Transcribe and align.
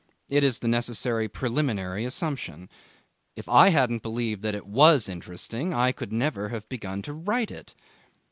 It 0.29 0.43
is 0.43 0.57
the 0.57 0.67
necessary 0.67 1.27
preliminary 1.27 2.05
assumption. 2.05 2.69
If 3.35 3.47
I 3.47 3.69
hadn't 3.69 4.01
believed 4.01 4.41
that 4.41 4.55
it 4.55 4.65
was 4.65 5.07
interesting 5.07 5.75
I 5.75 5.91
could 5.91 6.11
never 6.11 6.49
have 6.49 6.67
begun 6.69 7.03
to 7.03 7.13
write 7.13 7.51
it. 7.51 7.75